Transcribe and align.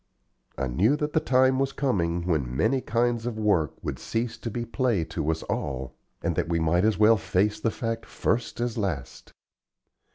I 0.57 0.65
knew 0.65 0.95
that 0.95 1.13
the 1.13 1.19
time 1.19 1.59
was 1.59 1.73
coming 1.73 2.25
when 2.25 2.57
many 2.57 2.81
kinds 2.81 3.27
of 3.27 3.37
work 3.37 3.75
would 3.83 3.99
cease 3.99 4.35
to 4.39 4.49
be 4.49 4.65
play 4.65 5.03
to 5.03 5.29
us 5.29 5.43
all, 5.43 5.93
and 6.23 6.35
that 6.35 6.49
we 6.49 6.59
might 6.59 6.85
as 6.85 6.97
well 6.97 7.17
face 7.17 7.59
the 7.59 7.69
fact 7.69 8.07
first 8.07 8.59
as 8.59 8.79
last. 8.79 9.31